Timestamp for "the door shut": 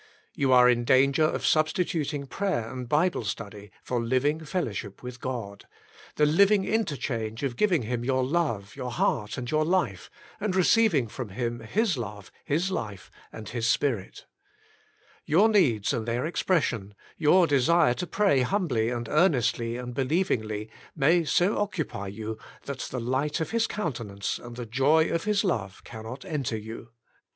22.63-22.63